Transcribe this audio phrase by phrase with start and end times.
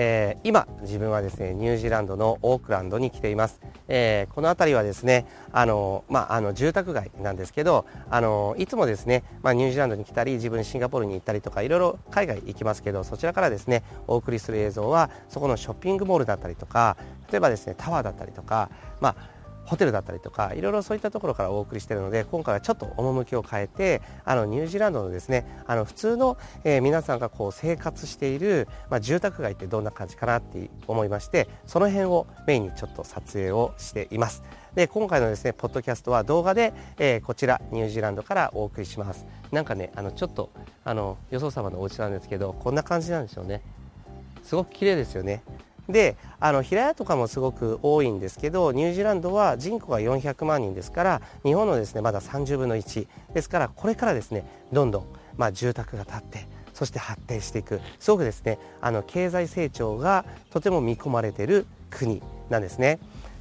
[0.00, 3.60] えー、今、自分はですね、ニュージーランドのオークランドに来ています。
[3.88, 16.96] えー、この辺りはですね、あの、まあ、あの、住宅街なんですけど、あの、いつもですね、まあ、ニュージーランドに来たり、自分シンガポールに行ったりとか、いろいろ海外行きますけど、そちらからですね、お送りする映像は、そこのショッピングモールだったりとか、
[17.32, 18.70] 例えばですね、タワーだったりとか、
[19.00, 19.37] まあ、
[19.68, 34.42] ホテルだったりとかいろいろそういったところからお送りしているので今回はちょっと趣を変えてあのニュージーランドのですねあの普通の、えー、皆さんがこう生活している、まあ、住宅街ってどんな感じかなって思いましてその辺をメインにちょっと撮影をしています。
[34.74, 39.26] で今回のですねポッドキャストは動画で、えー、こちらニュージーランドからお送りします。
[39.52, 40.50] なんかねあのちょっと
[40.84, 43.60] あのよそ様のお家なんですけどこんな感じなんでしょうね。
[44.44, 45.42] すごく綺麗ですよね。
[45.88, 62.98] であの平屋とかもすごく多いんですけどニュージーランドは人口が400万人ですから日本のですねまだ30分の1ですからこれからですねどんどん、まあ、住宅が建ってそして発展していくすごくですねあの経済成長がとても見込まれている国なんですね。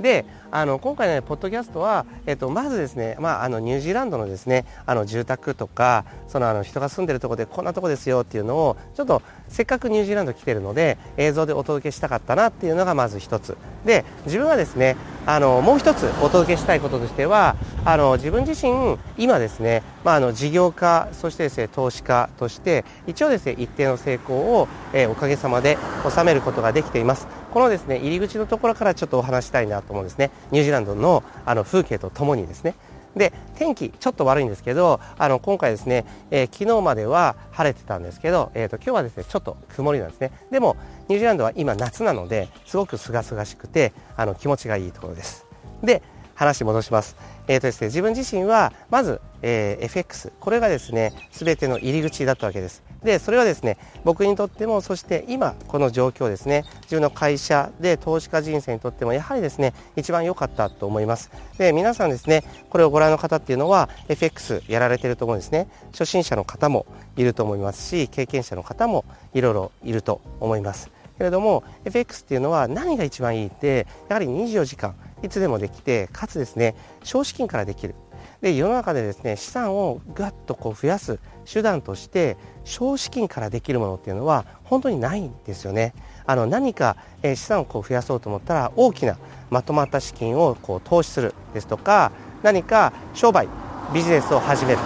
[0.00, 13.56] であの今回の、ね、ポッドキャストは、えっと、まずですね、まあ、あのニュージーランドのですねあの住宅とかそのあの人が住んでるところでこんなとこですよっていうのをちょっとせっかくニュージーランド来てるので映像でお届けしたかったなっていうのがまず一つ。
[13.84, 27.26] で自分はですねあのもう一つお届けしたいこととしてはあの自分自身今ですね、まあ、あの事業家そしてですね投資家として一応ですね一定の成功を、えー、おかげさまで収めることができています。
[27.52, 30.30] このですね入り口のところからちょっとお話したいなと思うんですね。
[30.50, 32.74] ニュージーランドのあの風景とともにですね。
[33.16, 40.30] で天気ちょっと悪いんですけどあの今回ですね、えー、昨日までは晴れてたんですけど、えーと、今日はですねちょっと曇りなんですね。
[40.52, 40.76] でも
[41.08, 45.46] ニュージーランドは今夏なのですごく清々しくてあの気持ちがいいところです。
[45.82, 46.02] で
[46.40, 47.16] 話戻します。
[47.48, 52.82] えーとですね、自分自身はまず、えー、FX これがですね全ての入り口だったわけです。
[53.04, 61.30] でそれはですね僕にとってもそして今この状況ですね自分の会社で投資家人生にとってもやはりですね一番良かったと思います。
[61.58, 65.68] で皆さんですねこれをご覧の方っていうのは FX やられてると思うんですね。
[65.92, 66.86] 初心者の方も
[67.18, 70.90] いると思いますし経験者の方もいろいろいると思います。
[71.20, 77.94] けれども FX っていうのは何が一番いいってやはり24時間いつでもできてかつですね少資金からできる。
[78.40, 85.92] で世の中でですね資産をぐっとこう増やす手段として少資金からできるものっていうのは本当にないんですよね。
[86.24, 89.18] あの何か、資産をこう増やそうと思ったら大きな
[89.50, 93.46] まとまった資金をこう投資するですとか何か商売
[93.92, 94.78] ビジネスを始める。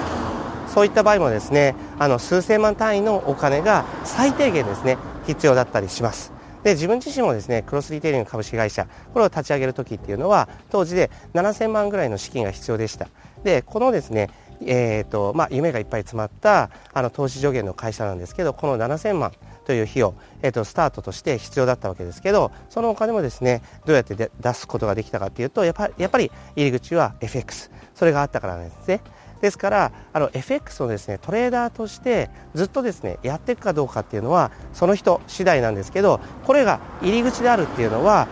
[0.67, 6.33] そういった場合もですねあの数千万単位のお金が最低限ですね必要だったりします。
[6.62, 13.09] で自分自身もですねクロスリテイリング株式会社これを立ち上げる時っていうのは当時で7000万ぐらいの資金が必要でした。
[13.43, 14.31] でこのですね
[14.67, 19.33] えーとまあ、夢がいっぱい詰まったあの投資助言の会社なんですけどこの7000万
[19.67, 29.01] という費用、えーと、スタートとして必要だったわけですけどそのお金もですねどうやって出すことができたかというとやっぱやっぱり入り口は FX それがあったからなんですね。
[29.44, 38.27] ですからあの FX をですねトレーダーとしてずっとですねやっていくかどうかっていうのはその人次第なんですけどこれが入り口であるっていうのは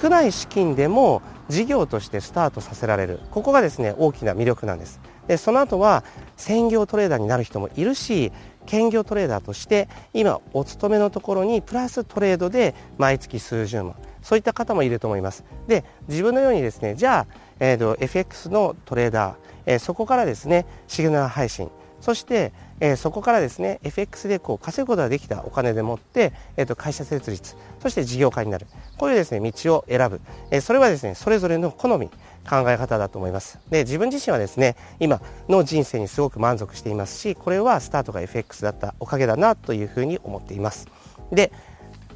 [0.00, 3.20] 少ない資金でも事業としてスタートさせられる。
[3.30, 5.00] ここがですね大きな魅力なんです。
[5.28, 6.02] でその後は
[6.36, 8.32] 専業トレーダーになる人もいるし
[8.64, 13.94] 兼業トレーダーとして今お勤めのところにプラストレードで毎月数十万。
[14.20, 15.44] そういった方もいると思います。
[15.68, 21.70] で自分のようにですねじゃあ、えーと、FX のトレーダー、え、そこからですねシグナル配信。
[22.00, 28.66] そして、え、そこからですね FX でこう稼ぐことができたお金でもって、えーと、会社設立そして事業家になる。
[28.98, 30.20] こういうですね道を選ぶ、
[30.50, 32.08] え、それはですねそれぞれの好み
[32.48, 33.58] 考え方だと思います。
[33.70, 40.86] で自分自身はですね今の人生にすごく満足していますしこれはスタートが FX だったおかげだなというふうに思っています。
[41.32, 41.50] で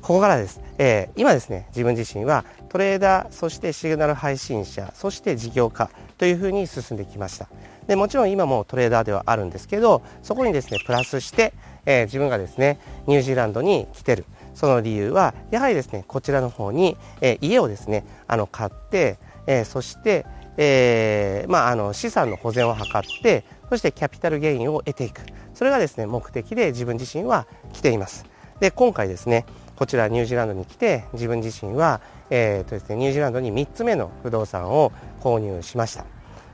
[0.03, 7.49] ここからです、えー、今ですね自分自身はトレーダーそしてシグナル配信者そして事業家というふうに進んできました。
[7.87, 11.53] でもちろん今もトレーダーではあるんですけどそこにですねプラスして、
[11.87, 14.25] えー、自分がですねニュージーランドに来てる。
[14.55, 20.27] その理由はやはりですねこちらの方に、えー、家をですねあの買って、えー、そして、
[20.57, 25.23] えーまあ、あの資産の保全を図ってそしてキャピタルゲインを得ていく。
[25.55, 28.27] それがですね目的で自分自身は来ています。
[28.61, 29.47] で今回ですね
[29.81, 34.93] こちらニュージーランドに来て自分自身は、えーとですね、ニュージーランドに3つ目の不動産を
[35.23, 36.05] 購入しました。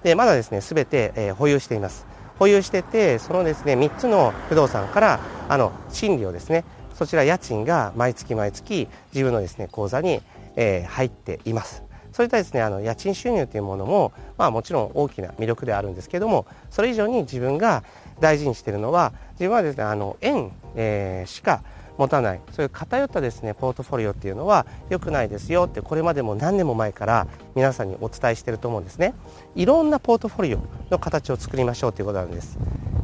[0.05, 2.07] でまだですね全て、えー、保有しています。
[2.39, 6.65] 保有しててそのですね3つの不動産からあの賃料ですね
[6.95, 10.23] そちら家賃が毎月毎月自分のですね口座に、
[10.55, 11.83] えー、入っています。
[12.13, 17.83] そういったですねあの家賃収入というものも、まあ、もちろん大きな魅力であるんですけどもそれ以上に自分が
[18.21, 21.63] 大事にしているのは自分はですねあの円、えー、しか
[21.99, 22.41] 持たない。
[22.53, 29.15] そういう偏ったですねポートフォリオっていうのは良くないですよってこれまでも何年も前から皆さんにお伝えしていると思うんですね。
[29.55, 30.59] いろんなポートフォリオ
[30.91, 32.59] の形を作りましょうということなんです。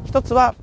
[0.05, 0.55] 一つは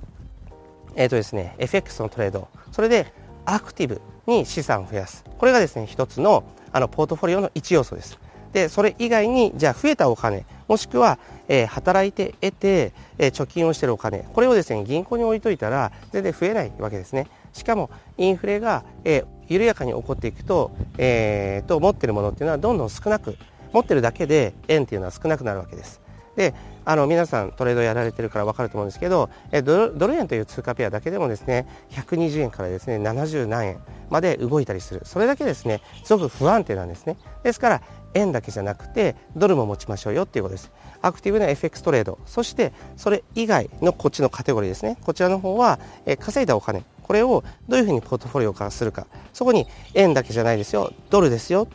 [0.97, 2.49] えーとですね、FX のトレード。
[2.73, 3.13] それで
[3.45, 5.25] アクティブに資産を増やす。
[5.39, 8.19] これがですね一つのあのポートフォリオの一要素です。
[8.53, 10.45] でそれ以外にじゃあ増えたお金。
[10.69, 11.19] もしくは、
[11.49, 14.27] えー、働いて得て、えー、貯金をしているお金。
[14.33, 17.29] これをですね銀行に置いといたら全然増えないわけですね。
[17.53, 23.37] しかもインフレが、え、緩やかに起こっていくと,、えー、と持っているものっていうのはどんどん少なく
[23.73, 26.01] 持ってるだけで円っていうのは少なくなるわけです。
[26.37, 26.55] で
[26.85, 35.03] あの皆さんトレードやられてるから分かると思うんですけどえドルドル円という通貨ペアだけでもですね120円からですね70何円まで動いたりする。
[35.05, 37.17] それだけですねすごく不安定なんですね。
[37.43, 37.83] ですから
[38.15, 40.71] 円だけじゃなくてドルも持ちましょうよっていうことです。
[41.03, 42.19] アクティブな FX トレード。
[42.27, 44.97] そしてそれ以外のこっちのカテゴリーですね。
[45.03, 46.85] こちらの方は、え稼いだお金。
[47.11, 49.09] これをどういうふうにポートフォリオ化するか。
[49.33, 50.93] そこに円だけじゃないですよ。
[51.11, 51.67] ドルですよ。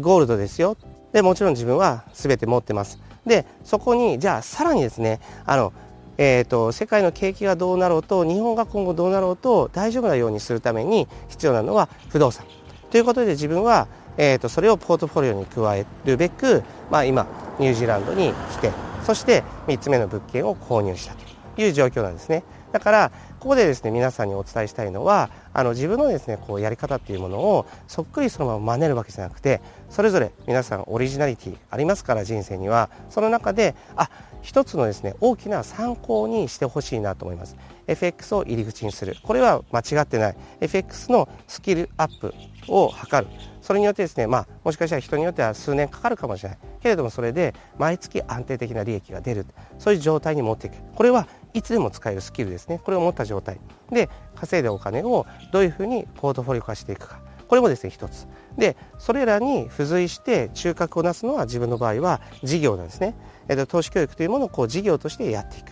[0.00, 0.78] ゴールドですよ。
[1.12, 2.98] でもちろん自分は全て持ってます。
[3.26, 5.74] でそこにじゃあさらにですねあの
[6.16, 12.46] えーと、世界の景気がどうなろうと日本が今後どうなろうと大丈夫なようにするために必要なのは不動産。
[12.90, 13.86] ということで自分は、
[14.16, 17.26] えーと、それをポートフォリオに加えるべく、まあ、今
[17.58, 18.72] ニュージーランドに来て
[19.04, 22.44] そして3つ目の物件を購入したという状況なんですね。
[22.72, 32.90] だからここでですね皆さんにお伝えしたいのはあの自分のですねこうやり方っていうものをそっくりそのまま真似るわけじゃなくてそれぞれ皆さんオリジナリティありますから人生には。
[33.08, 34.10] その中であ
[34.42, 37.56] 一つのですね大きな参考にしてほしいなと思います。
[37.86, 39.16] FX を入り口にする。
[39.22, 40.36] これは間違ってない。
[40.60, 42.34] FX のスキルアップ
[42.68, 43.26] を図る。
[43.60, 46.58] それによってですね、まあ、もしかしたら人によっては数年かかるかもしれない。
[46.80, 49.46] けれどもそれで毎月安定的な利益が出る。
[49.78, 50.76] そういう状態に持っていく。
[50.94, 52.80] これはいつでも使えるスキルですね。
[52.82, 53.60] これを持った状態。
[53.90, 57.20] で稼いだお金をどういうふうにポートフォリオ化していくか。
[57.48, 58.28] これもですね一つ。
[58.56, 63.16] でそれらに付随して中核をなすのは自分の場合は事業なんですね、
[63.48, 65.69] えっと、投資教育というものをこう事業としてやっていく。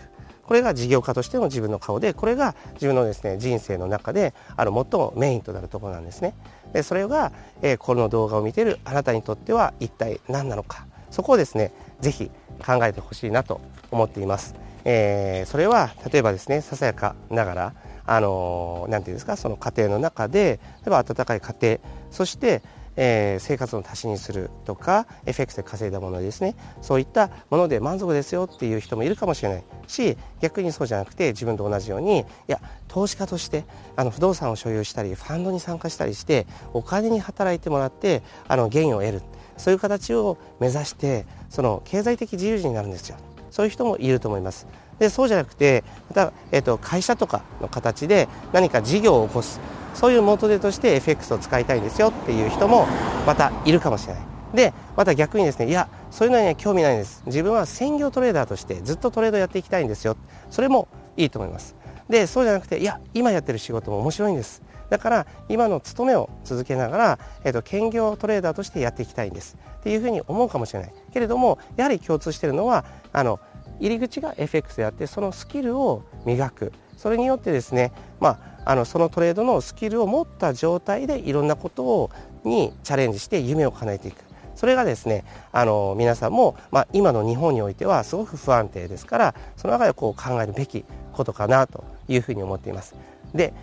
[0.49, 6.33] これが事業家としての自分の顔でこれが自分のですね人生の中であの最もメインとなるところなんですね。
[6.73, 7.31] でそれが、
[7.61, 10.87] えー、この動画を見ているあなたにとっては一体何なのか。
[11.11, 12.31] そこをですねぜひ
[12.65, 13.61] 考えてほしいなと
[13.91, 14.55] 思っています。
[14.85, 17.73] えー、それは例えばですねささやかながら
[18.07, 21.77] あのー、て言うんですかその家庭の中で例えば温かい家庭
[22.09, 22.63] そして、
[23.01, 26.55] えー、生活の足しにするとか FX で稼いだものですね。
[26.81, 32.59] そういったもので満足ですよっていう人もいるかもしれないし逆にそうじゃなくて自分と同じようにいや
[32.89, 33.63] 投資家として
[33.95, 39.21] あの不動産を所有したりファンドに参加したりしてお金に働いてもらってあのゲインを得る。
[39.55, 43.17] そういう形を目指してその経済的自由人になるんですよ。
[43.49, 44.67] そういう人もいると思います。
[44.99, 49.59] でそうじゃなくてまた、えーと、会社とかの形で何か事業を起こす。
[49.93, 52.87] そういう元手として FX を使いたいんですよっていう人も
[53.25, 54.23] またいるかもしれない。
[54.53, 57.23] でまた逆にですねいやそういうのには興味ないんです。
[57.25, 60.17] 自分は専業トレーダーとしてずっとトレードやっていきたいんですよ。
[60.49, 61.75] それもいいと思います。
[62.09, 64.63] でそうじゃなくていや今やってる仕事も面白いんです。
[64.89, 69.55] だから今の勤めを続けながら、えーと、兼業トレーダーとしてやっていきたいんです。
[69.79, 70.93] っていうふうに思うかもしれない。
[71.13, 73.39] けれどもやはり共通しているのはあの
[73.79, 76.71] 入り口が FX であってそのスキルを磨く。
[76.97, 82.09] それによってですね、まあ、あのそのトレードのスキルを持った状態でいろんなことを
[82.43, 84.29] にチャレンジして夢を叶えていく。
[84.55, 90.83] それがですねあの皆さんも、まあ、今の日本においてはすごく不安定ですからその中でこう考えるべき
[91.13, 92.95] ことかなというふうに思っています。
[93.33, 93.53] で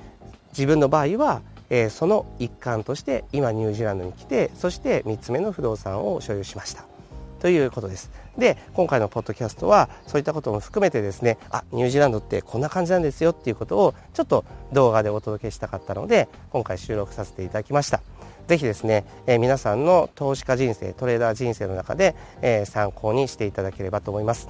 [0.53, 6.96] 自分の場合は、えー、その一環として今ニュージーランドに来てそして3つ目の不動産を所有しました。
[7.41, 8.11] ということです。
[8.39, 18.01] で今回のポッドキャストはそういったことも含めてですねあニュージーランドってこんな感じなんですよっていうことをちょっと動画でお届けしたかったので今回収録させていただきました。
[18.47, 24.49] ぜひですね、えー、皆さんの投資家人生トレーダー人生の中で、えー、参考にしていただければと思います。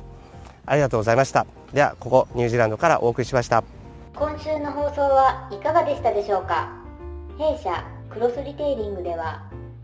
[0.67, 1.47] ありがとうございました。
[1.73, 3.65] ではここニュージーランドからお送りしました。
[4.15, 6.73] 今週の放送はいかがでしたでしょうか？
[7.39, 9.46] 弊社クロスリテイリングでは